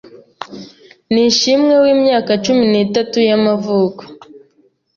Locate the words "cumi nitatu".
2.43-3.17